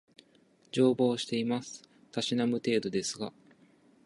[0.71, 1.83] 乗馬をしております。
[2.11, 3.31] たしなむ程度ですが